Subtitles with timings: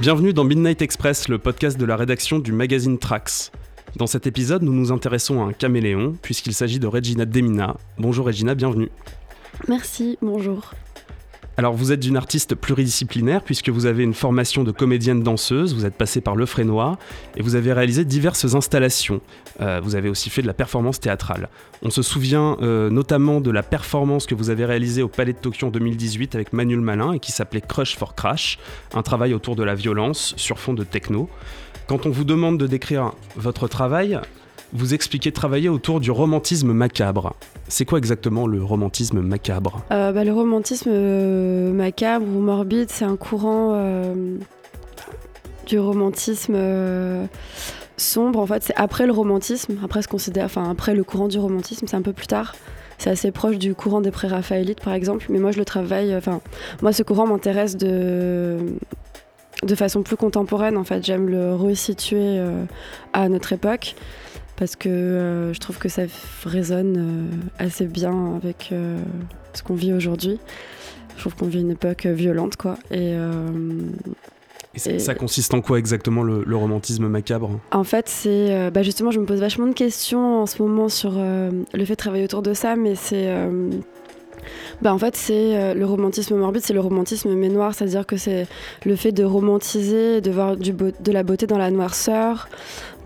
[0.00, 3.52] Bienvenue dans Midnight Express, le podcast de la rédaction du magazine Trax.
[3.96, 7.76] Dans cet épisode, nous nous intéressons à un caméléon, puisqu'il s'agit de Regina Demina.
[7.98, 8.90] Bonjour Regina, bienvenue.
[9.68, 10.72] Merci, bonjour.
[11.58, 15.86] Alors vous êtes une artiste pluridisciplinaire puisque vous avez une formation de comédienne danseuse, vous
[15.86, 16.98] êtes passée par Le Frénois
[17.36, 19.20] et vous avez réalisé diverses installations.
[19.60, 21.48] Euh, vous avez aussi fait de la performance théâtrale.
[21.82, 25.38] On se souvient euh, notamment de la performance que vous avez réalisée au Palais de
[25.38, 28.60] Tokyo en 2018 avec Manuel Malin et qui s'appelait Crush for Crash,
[28.94, 31.28] un travail autour de la violence sur fond de techno.
[31.88, 34.20] Quand on vous demande de décrire votre travail,
[34.72, 37.34] vous expliquez travailler autour du romantisme macabre.
[37.68, 39.82] C'est quoi exactement le romantisme macabre?
[39.90, 44.36] Euh, bah, Le romantisme euh, macabre ou morbide, c'est un courant euh,
[45.66, 46.56] du romantisme
[47.96, 48.40] sombre.
[48.40, 51.96] En fait, c'est après le romantisme, après, considère, enfin, après le courant du romantisme, c'est
[51.96, 52.54] un peu plus tard.
[52.98, 55.26] C'est assez proche du courant des pré-raphaélites, par exemple.
[55.30, 56.14] Mais moi, je le travaille.
[56.16, 56.40] Enfin,
[56.82, 58.58] moi, ce courant m'intéresse de
[59.64, 60.76] de façon plus contemporaine.
[60.76, 62.40] En fait, j'aime le resituer
[63.12, 63.96] à notre époque
[64.58, 66.02] parce que euh, je trouve que ça
[66.44, 68.98] résonne euh, assez bien avec euh,
[69.54, 70.38] ce qu'on vit aujourd'hui.
[71.14, 72.76] Je trouve qu'on vit une époque violente, quoi.
[72.90, 73.14] Et,
[74.76, 77.58] ça consiste en quoi exactement le, romantisme macabre?
[77.72, 81.14] En fait, c'est bah justement, je me pose vachement de questions en ce moment sur
[81.14, 83.26] le fait de travailler autour de ça, mais c'est
[84.80, 88.16] bah en fait, c'est euh, le romantisme morbide, c'est le romantisme mais noir, c'est-à-dire que
[88.16, 88.46] c'est
[88.84, 92.48] le fait de romantiser, de voir du de la beauté dans la noirceur,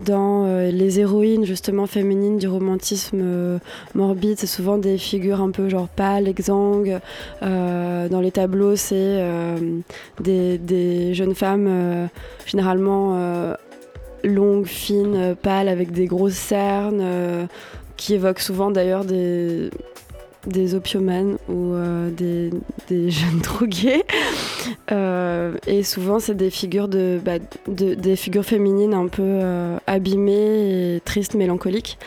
[0.05, 3.57] dans euh, les héroïnes justement féminines du romantisme euh,
[3.95, 6.99] morbide, c'est souvent des figures un peu genre pâles, exsangues.
[7.41, 9.23] dans les tableaux, c'est
[10.19, 12.09] des, des, jeunes femmes
[12.45, 13.17] généralement
[14.23, 17.47] longues, fines, pâles, avec des grosses cernes,
[17.97, 19.69] qui évoquent souvent d'ailleurs des
[20.47, 22.51] des opiomanes ou euh, des,
[23.09, 24.03] jeunes drogués.
[24.91, 31.01] Euh, et souvent, c'est des figures bah, de, des figures féminines un peu euh, abîmées
[31.05, 31.97] tristes, mélancoliques.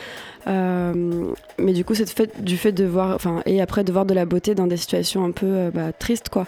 [0.47, 4.15] mais du coup, c'est fait, du fait de voir, enfin, et après de voir de
[4.15, 6.47] la beauté dans des situations un peu bah, tristes, quoi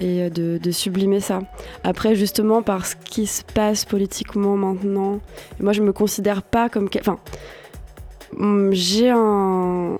[0.00, 1.40] et de, de, sublimer ça.
[1.82, 5.18] Après, justement, par ce qui se passe politiquement maintenant,
[5.58, 6.88] moi je me considère pas comme.
[7.00, 7.18] Enfin,
[8.36, 9.98] Hum, j'ai une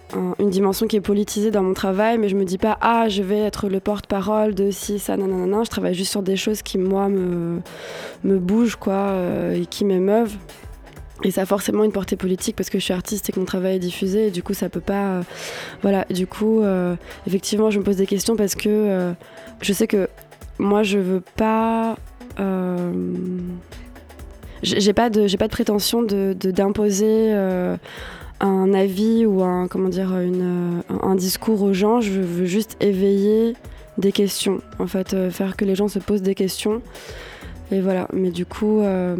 [0.50, 3.38] dimension qui est politisée dans mon travail, mais je me dis pas ah je vais
[3.38, 5.64] être le porte-parole de si ça nanana.
[5.64, 7.60] Je travaille juste sur des choses qui moi me
[8.24, 10.36] me bougent quoi euh, et qui m'émeuvent.
[11.24, 13.46] Et ça a forcément une portée politique parce que je suis artiste et que mon
[13.46, 15.22] travail est diffusé et du coup ça peut pas euh,
[15.82, 16.94] voilà du coup euh,
[17.26, 19.14] effectivement je me pose des questions parce que
[19.60, 20.08] je sais que
[20.58, 21.96] moi je veux pas
[24.62, 27.34] j'ai pas de j'ai pas de prétention de d'imposer
[28.40, 33.54] un avis ou un, comment dire, une, un discours aux gens, je veux juste éveiller
[33.98, 36.80] des questions, en fait, euh, faire que les gens se posent des questions.
[37.72, 39.16] Et voilà, mais du coup, euh,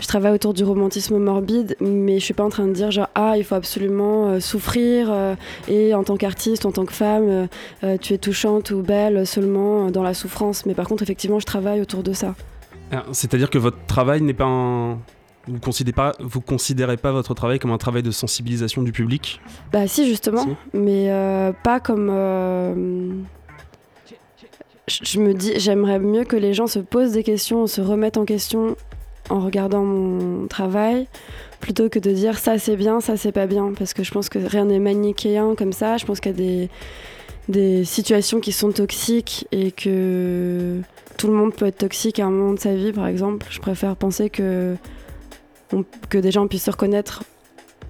[0.00, 3.08] je travaille autour du romantisme morbide, mais je suis pas en train de dire genre
[3.14, 5.14] ah il faut absolument euh, souffrir
[5.68, 7.48] et en tant qu'artiste, en tant que femme,
[8.00, 10.66] tu es touchante ou belle seulement dans la souffrance.
[10.66, 12.34] Mais par contre, effectivement, je travaille autour de ça.
[13.12, 14.98] C'est-à-dire que votre travail n'est pas un
[15.46, 19.40] vous considérez pas, vous considérez pas votre travail comme un travail de sensibilisation du public
[19.72, 22.08] Bah si justement, mais euh, pas comme.
[22.10, 23.10] Euh,
[24.88, 28.24] je me dis, j'aimerais mieux que les gens se posent des questions, se remettent en
[28.24, 28.76] question
[29.28, 31.08] en regardant mon travail,
[31.60, 34.28] plutôt que de dire ça c'est bien, ça c'est pas bien, parce que je pense
[34.28, 35.96] que rien n'est manichéen comme ça.
[35.96, 36.70] Je pense qu'il y a des
[37.48, 40.80] des situations qui sont toxiques et que
[41.16, 43.46] tout le monde peut être toxique à un moment de sa vie, par exemple.
[43.50, 44.76] Je préfère penser que
[46.08, 47.22] que des gens puissent se reconnaître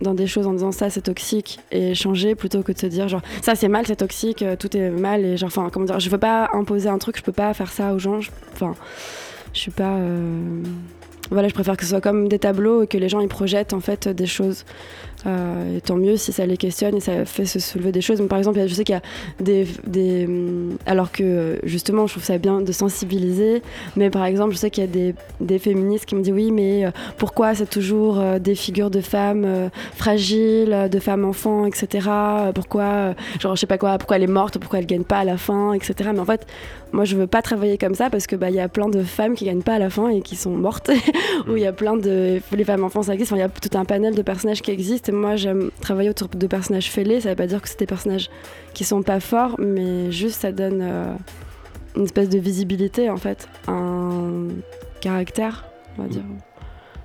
[0.01, 3.09] dans des choses en disant ça c'est toxique et changer plutôt que de se dire
[3.09, 6.01] genre ça c'est mal c'est toxique euh, tout est mal et genre enfin comment dire
[6.01, 8.21] je veux pas imposer un truc je peux pas faire ça aux gens
[8.53, 8.75] enfin
[9.55, 10.63] je, suis pas euh,
[11.31, 13.73] voilà je préfère que ce soit comme des tableaux et que les gens y projettent
[13.73, 14.65] en fait des choses
[15.27, 18.23] euh, et tant mieux si ça les questionne et ça fait se soulever des choses.
[18.29, 19.03] par exemple, je sais qu'il y a
[19.41, 23.63] des, hum, Alors que justement, je trouve ça bien de sensibiliser,
[23.97, 26.87] mais par exemple, je sais qu'il y a des, féministes qui me disent oui, mais
[26.87, 32.09] euh, pourquoi c'est toujours euh, des figures de femmes fragiles, de femmes enfants, etc.
[32.55, 35.25] Pourquoi, genre, je sais pas quoi, pourquoi elle est morte, pourquoi elle gagne pas à
[35.25, 36.11] la fin, etc.
[36.13, 36.47] Mais en fait,
[36.93, 39.35] moi, je veux pas travailler comme ça parce que bah, y a plein de femmes
[39.35, 40.91] qui gagnent pas à la fin et qui sont mortes,
[41.49, 42.41] ou il y a plein de.
[42.53, 45.13] Les femmes enfants, ça existe, il y a tout un panel de personnages qui existent
[45.17, 47.21] moi j'aime travailler autour de personnages fêlés.
[47.21, 48.31] Ça veut pas dire que c'est des personnages
[48.75, 51.15] qui sont pas forts, mais juste ça donne euh,
[51.97, 54.49] une espèce de visibilité en fait, un
[55.01, 55.65] caractère,
[55.99, 56.23] on va dire.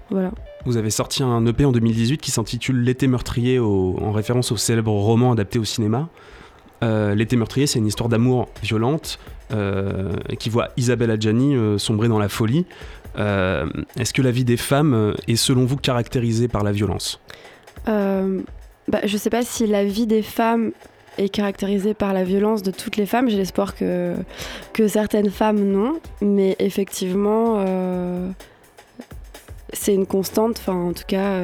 [0.10, 0.32] Voilà.
[0.66, 4.92] Vous avez sorti un EP en 2018 qui s'intitule L'été meurtrier en référence au célèbre
[4.92, 6.10] roman adapté au cinéma.
[6.84, 9.20] Euh, L'été meurtrier, c'est une histoire d'amour violente
[9.52, 12.66] euh, qui voit Isabelle Adjani euh, sombrer dans la folie.
[13.18, 17.20] Est-ce que la vie des femmes est selon vous caractérisée par la violence?
[17.86, 20.72] Bah, Je sais pas si la vie des femmes
[21.18, 23.30] est caractérisée par la violence de toutes les femmes.
[23.30, 24.16] J'ai l'espoir que,
[24.74, 27.66] que certaines femmes non, mais effectivement,
[29.74, 31.38] c'est une constante, enfin en tout cas,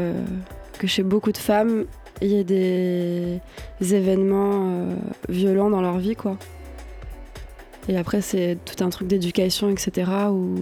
[0.78, 1.86] que chez beaucoup de femmes,
[2.22, 3.40] il y a des,
[3.82, 4.96] événements euh,
[5.30, 6.38] violents dans leur vie, quoi.
[7.90, 10.56] Et après, c'est tout un truc d'éducation, etc., où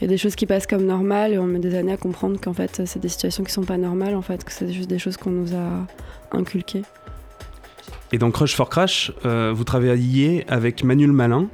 [0.00, 1.96] il y a des choses qui passent comme normales et on met des années à
[1.96, 4.90] comprendre qu'en fait, c'est des situations qui sont pas normales, en fait, que c'est juste
[4.90, 5.86] des choses qu'on nous a
[6.36, 6.82] inculquées.
[8.12, 11.48] Et dans Crush for Crash, euh, vous travaillez avec Manuel Malin.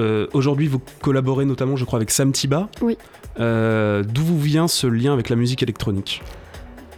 [0.00, 2.68] Euh, aujourd'hui, vous collaborez notamment, je crois, avec Sam Tiba.
[2.80, 2.96] Oui.
[3.36, 6.22] D'où vous vient ce lien avec la musique électronique?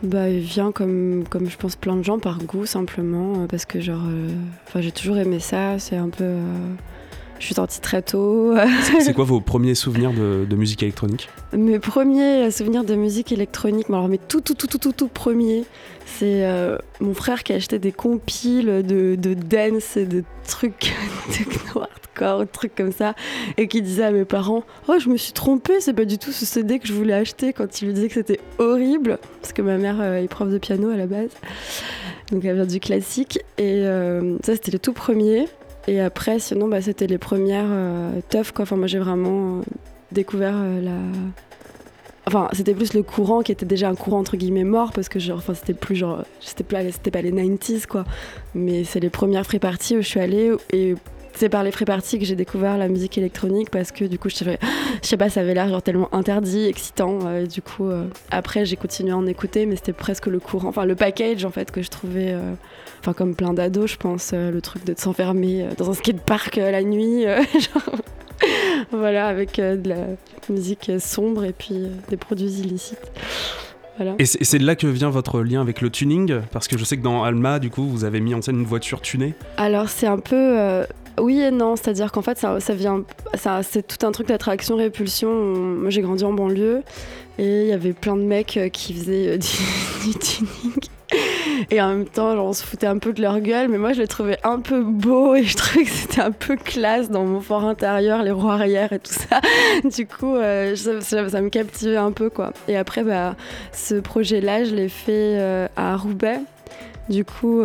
[0.02, 3.66] Bah, il vient comme, comme je pense plein de gens par goût simplement euh, parce
[3.66, 4.30] que genre, euh,
[4.66, 5.78] enfin j'ai toujours aimé ça.
[5.78, 6.74] C'est un peu, euh,
[7.40, 8.54] je suis sortie très tôt.
[9.00, 11.28] c'est quoi vos premiers souvenirs de, de musique électronique?
[11.52, 15.64] Mes premiers souvenirs de musique électronique, alors mes tout tout tout tout tout, tout premiers,
[16.06, 16.46] c'est
[17.00, 20.94] mon frère qui a acheté des compiles de, de dance et de trucs
[21.32, 21.82] techno
[22.22, 23.14] un truc comme ça,
[23.56, 26.32] et qui disait à mes parents Oh, je me suis trompée, c'est pas du tout
[26.32, 29.62] ce CD que je voulais acheter quand il lui disait que c'était horrible, parce que
[29.62, 31.30] ma mère est prof de piano à la base,
[32.30, 35.46] donc elle vient du classique, et euh, ça c'était le tout premier.
[35.88, 38.20] Et après, sinon, bah, c'était les premières euh.
[38.58, 39.62] Enfin, moi j'ai vraiment euh,
[40.12, 40.96] découvert la.
[42.26, 45.18] Enfin, c'était plus le courant qui était déjà un courant entre guillemets mort parce que
[45.18, 48.04] genre, enfin, c'était plus genre, c'était pas, c'était pas les 90s quoi.
[48.54, 50.94] Mais c'est les premières free parties où je suis allée et
[51.34, 54.28] c'est par les free parties que j'ai découvert la musique électronique parce que du coup,
[54.30, 54.56] je
[55.02, 57.20] sais pas, ça avait l'air genre tellement interdit, excitant.
[57.24, 60.40] Euh, et du coup, euh, après, j'ai continué à en écouter, mais c'était presque le
[60.40, 62.52] courant, enfin le package en fait que je trouvais, euh,
[63.00, 67.24] enfin comme plein d'ados, je pense, le truc de s'enfermer dans un skatepark la nuit,
[67.54, 67.96] genre,
[68.90, 70.06] voilà, avec de la
[70.48, 73.10] musique sombre et puis des produits illicites.
[74.18, 76.40] Et c'est de là que vient votre lien avec le tuning?
[76.52, 78.64] Parce que je sais que dans Alma, du coup, vous avez mis en scène une
[78.64, 79.34] voiture tunée.
[79.58, 80.84] Alors, c'est un peu.
[81.20, 83.04] Oui et non, c'est-à-dire qu'en fait, ça, vient,
[83.62, 85.30] c'est tout un truc d'attraction-répulsion.
[85.30, 86.82] Moi, j'ai grandi en banlieue
[87.38, 89.38] et il y avait plein de mecs euh, qui faisaient euh,
[90.04, 90.74] du, tuning.
[91.70, 93.92] Et en même temps, genre, on se foutait un peu de leur gueule, mais moi,
[93.92, 97.24] je les trouvais un peu beaux et je trouvais que c'était un peu classe dans
[97.24, 99.40] mon fort intérieur, les roues arrière et tout ça.
[99.84, 102.52] Du coup, euh, ça, me captivait un peu, quoi.
[102.68, 103.36] Et après, bah,
[103.72, 106.40] ce projet-là, je l'ai fait à Roubaix.
[107.08, 107.62] Du coup,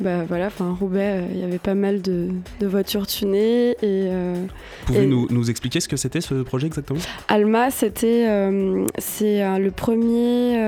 [0.00, 2.30] bah voilà, enfin Roubaix, euh, il y avait pas mal de,
[2.62, 3.72] voitures tunées.
[3.72, 4.46] Et, euh,
[4.86, 7.00] Pouvez nous, nous, expliquer ce que c'était ce projet exactement?
[7.28, 10.58] Alma, c'était euh, c'est le premier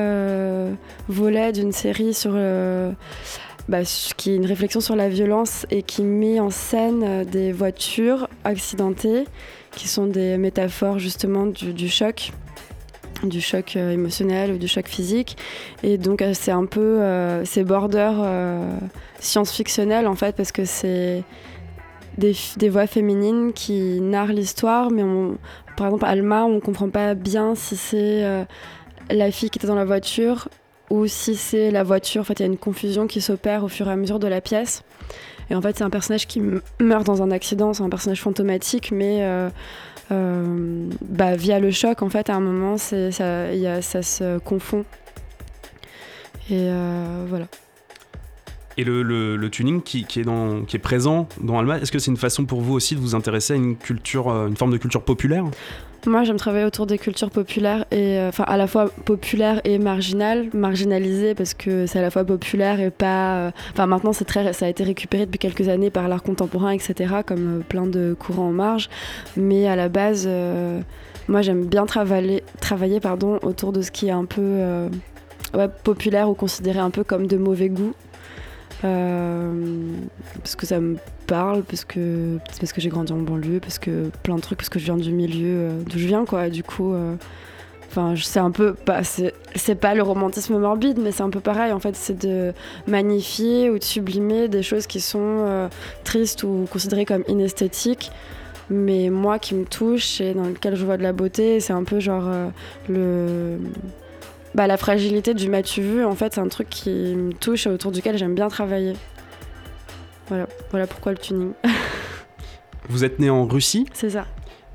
[1.09, 2.33] volet d'une série sur
[3.69, 3.79] bah,
[4.17, 9.25] qui est une réflexion sur la violence et qui met en scène des voitures accidentées,
[9.71, 12.33] qui sont des métaphores justement du choc
[13.29, 15.37] du choc euh, émotionnel ou du choc physique.
[15.83, 18.13] Et donc euh, c'est un peu, euh, c'est border
[19.21, 21.23] science-fictionnel en fait, parce que c'est
[22.19, 25.05] des, voix féminines qui narrent l'histoire, mais
[25.77, 28.45] par exemple Alma, on comprend pas bien si c'est
[29.11, 30.49] la fille qui était dans la voiture
[30.91, 32.23] ou si c'est la voiture.
[32.23, 34.27] En fait, il y a une confusion qui s'opère au fur et à mesure de
[34.27, 34.83] la pièce.
[35.51, 36.43] Et en fait, c'est un personnage qui
[36.81, 39.23] meurt dans un accident, c'est un personnage fantomatique, mais
[41.01, 44.85] bah, via le choc, en fait, à un moment, ça, y a, ça se confond.
[46.51, 47.47] Et euh, voilà.
[48.79, 52.75] Et le, tuning qui, est présent dans Alma, est-ce que c'est une façon pour vous
[52.75, 55.45] aussi de vous intéresser à une culture, euh, une forme de culture populaire?
[56.07, 59.79] Moi, j'aime travailler autour des cultures populaires et euh, enfin à la fois populaires et
[59.79, 63.37] marginales, marginalisées parce que c'est à la fois populaire et pas.
[63.37, 66.73] Euh, enfin maintenant, c'est très, ça a été récupéré depuis quelques années par l'art contemporain,
[66.73, 67.17] etc.
[67.25, 68.89] Comme plein de courants en marge,
[69.37, 70.29] mais à la base,
[71.29, 74.89] moi, j'aime bien travailler, travailler pardon, autour de ce qui est un peu
[75.85, 77.93] populaire ou considéré un peu comme de mauvais goût.
[78.83, 80.97] Parce que ça me
[81.27, 84.69] parle, parce que, parce que j'ai grandi en banlieue, parce que plein de trucs, parce
[84.69, 86.49] que je viens du milieu euh, d'où je viens, quoi.
[86.51, 87.15] Du coup, euh,
[87.89, 88.75] enfin, c'est un peu.
[88.75, 92.53] Pas, c'est pas le romantisme morbide, mais c'est un peu pareil, en fait, c'est de
[92.87, 95.69] magnifier ou de sublimer des choses qui sont euh,
[96.05, 98.11] tristes ou considérées comme inesthétiques.
[98.71, 101.85] Mais moi qui me touche et dans lequel je vois de la beauté, c'est un
[101.85, 102.31] peu genre
[102.89, 103.59] le.
[104.55, 107.71] Bah, la fragilité du m'as-tu vu, en fait, c'est un truc qui me touche et
[107.71, 108.95] autour duquel j'aime bien travailler.
[110.29, 111.53] Voilà, voilà pourquoi le tuning.
[112.89, 114.27] Vous êtes né en Russie C'est ça.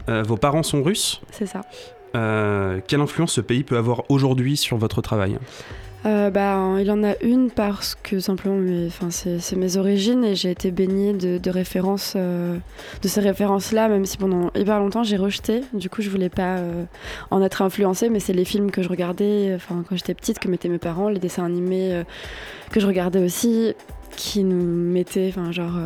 [0.10, 1.62] Euh, vos parents sont russes C'est ça.
[2.88, 5.38] quelle influence ce pays peut avoir aujourd'hui sur votre travail?
[6.06, 8.62] Euh, bah, il en a une parce que simplement,
[9.10, 12.58] c'est mes origines et j'ai été baignée de, références, euh,
[13.02, 15.62] de ces références-là, même si pendant hyper longtemps j'ai rejeté.
[15.74, 16.84] Du coup, je voulais pas euh,
[17.32, 20.48] en être influencée, mais c'est les films que je regardais, enfin quand j'étais petite, que
[20.48, 22.04] mettaient mes parents, les dessins animés
[22.72, 23.74] que je regardais aussi,
[24.16, 25.78] qui nous mettaient, enfin genre.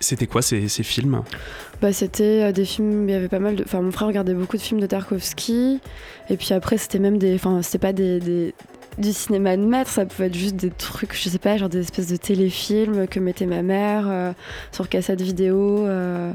[0.00, 1.22] C'était quoi ces, ces films?
[1.82, 3.64] bah, c'était des films, il y avait pas mal de.
[3.64, 5.80] Enfin, mon frère regardait beaucoup de films de Tarkovsky.
[6.30, 7.34] Et puis après, c'était même des.
[7.34, 8.54] Enfin, c'était pas des,
[8.98, 11.80] du cinéma de maître, ça pouvait être juste des trucs, je sais pas, genre des
[11.80, 14.32] espèces de téléfilms que mettait ma mère euh,
[14.72, 16.32] sur cassette vidéo, euh,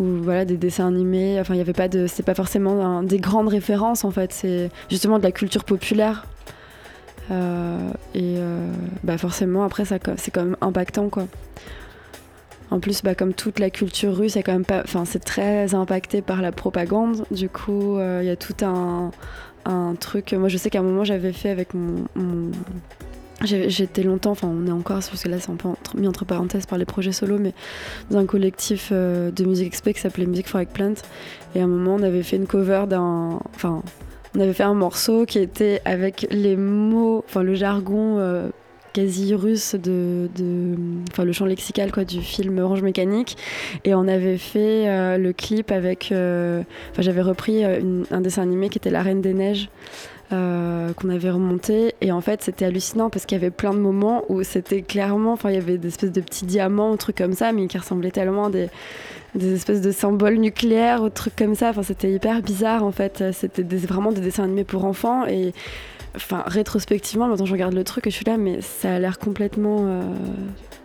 [0.00, 1.38] ou voilà, des dessins animés.
[1.40, 2.06] Enfin, il y avait pas de.
[2.06, 6.26] C'est pas forcément des grandes références en fait, c'est justement de la culture populaire.
[7.30, 8.36] Euh, et
[9.04, 11.26] bah forcément, après, ça, c'est quand même impactant quoi.
[12.72, 16.22] En plus, bah, comme toute la culture russe, c'est quand même pas, c'est très impacté
[16.22, 17.24] par la propagande.
[17.32, 19.10] Du coup, il y a tout un,
[19.64, 20.32] un truc.
[20.32, 22.04] Moi, je sais qu'à un moment, j'avais fait avec mon.
[23.42, 26.66] J'étais longtemps, enfin on est encore, parce que là c'est un peu mis entre parenthèses
[26.66, 27.54] par les projets solo, mais
[28.10, 30.92] dans un collectif euh, de musique expé qui s'appelait Music for Eggplant.
[31.54, 33.40] Et à un moment on avait fait une cover d'un.
[33.54, 33.82] Enfin,
[34.36, 38.50] on avait fait un morceau qui était avec les mots, enfin le jargon euh,
[38.92, 40.28] quasi russe de,
[41.10, 43.36] enfin le chant lexical quoi du film Orange Mécanique.
[43.84, 48.42] Et on avait fait euh, le clip avec euh, enfin j'avais repris euh, un dessin
[48.42, 49.68] animé qui était La Reine des Neiges
[50.30, 51.94] qu'on avait remonté.
[52.00, 55.32] Et en fait c'était hallucinant parce qu'il y avait plein de moments où c'était clairement
[55.32, 57.78] enfin il y avait des espèces de petits diamants ou trucs comme ça mais qui
[57.78, 58.68] ressemblaient tellement à des
[59.34, 61.70] des espèces de symboles nucléaires ou trucs comme ça.
[61.70, 63.24] Enfin c'était hyper bizarre en fait.
[63.32, 65.26] C'était vraiment des dessins animés pour enfants.
[65.26, 65.52] Et
[66.16, 69.18] Enfin, rétrospectivement, maintenant je regarde le truc et je suis là, mais ça a l'air
[69.18, 69.78] complètement.
[69.80, 70.02] Euh,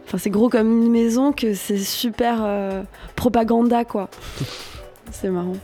[0.05, 2.83] enfin, c'est gros comme une maison que c'est super euh,
[3.15, 4.09] propaganda, quoi.
[5.11, 5.57] c'est marrant.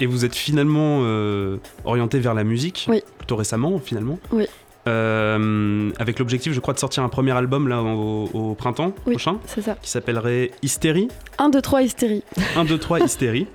[0.00, 3.02] Et vous êtes finalement euh, orienté vers la musique Oui.
[3.18, 4.46] Plutôt récemment, finalement Oui.
[4.86, 9.38] avec l'objectif, je crois, de sortir un premier album là au, printemps oui, prochain.
[9.46, 9.76] C'est ça.
[9.80, 11.08] Qui s'appellerait Hystérie.
[11.38, 12.24] 1, 2, 3, Hystérie.
[12.56, 13.46] 1, 2, 3, Hystérie.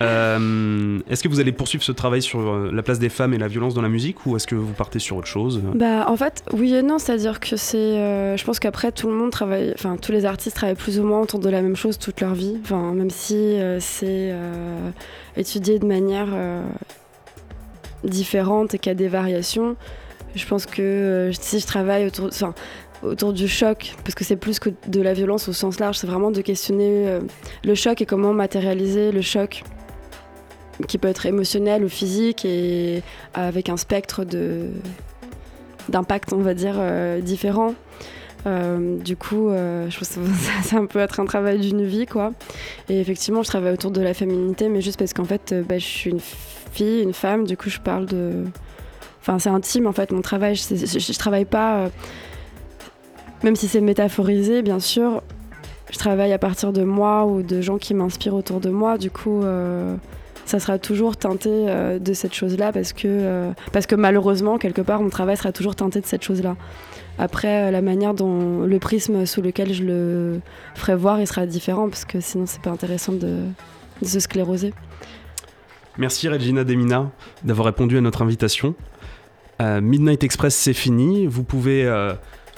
[0.00, 3.38] Euh, est-ce que vous allez poursuivre ce travail sur euh, la place des femmes et
[3.38, 6.16] la violence dans la musique ou est-ce que vous partez sur autre chose Bah en
[6.16, 9.72] fait oui et non, c'est-à-dire que c'est, euh, je pense qu'après tout le monde travaille,
[9.74, 12.34] enfin tous les artistes travaillent plus ou moins autour de la même chose toute leur
[12.34, 14.32] vie, enfin même si c'est
[15.36, 16.28] étudié de manière
[18.04, 19.76] différente et qu'il y a des variations.
[20.36, 22.54] Je pense que si je travaille autour, enfin
[23.02, 26.06] autour du choc, parce que c'est plus que de la violence au sens large, c'est
[26.06, 27.18] vraiment de questionner
[27.64, 29.64] le choc et comment matérialiser le choc
[30.86, 33.02] qui peut être émotionnel ou physique et
[33.34, 34.70] avec un spectre de
[35.88, 37.74] d'impact, on va dire, euh, différent.
[38.46, 42.32] Euh, du coup, euh, je que ça, peut être un travail d'une vie, quoi.
[42.88, 45.84] Et effectivement, je travaille autour de la féminité, mais juste parce qu'en fait, bah, je
[45.84, 48.44] suis une fille, une femme, du coup, je parle de.
[49.20, 50.54] Enfin, c'est intime, en fait, mon travail.
[50.54, 50.62] Je,
[50.98, 51.90] je travaille pas.
[53.42, 55.22] Même si c'est métaphorisé, bien sûr,
[55.90, 58.98] je travaille à partir de moi ou de gens qui m'inspirent autour de moi.
[58.98, 59.42] Du coup,
[60.48, 64.80] ça sera toujours teinté euh, de cette chose-là parce que, euh, parce que malheureusement, quelque
[64.80, 66.56] part, mon travail sera toujours teinté de cette chose-là.
[67.18, 70.40] Après, euh, la manière dont le prisme sous lequel je le
[70.74, 73.40] ferai voir, il sera différent parce que sinon, c'est pas intéressant de,
[74.02, 74.72] se scléroser.
[75.98, 77.10] Merci Regina Demina
[77.44, 78.74] d'avoir répondu à notre invitation.
[79.60, 81.26] Midnight Express, c'est fini.
[81.26, 81.92] Vous pouvez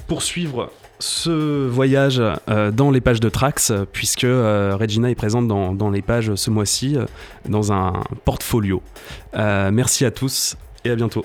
[0.06, 0.70] poursuivre
[1.00, 6.02] ce voyage euh, dans les pages de Trax, puisque euh, Regina est présente dans, les
[6.02, 7.06] pages ce mois-ci, euh,
[7.48, 8.82] dans un portfolio.
[9.34, 11.24] merci à tous et à bientôt.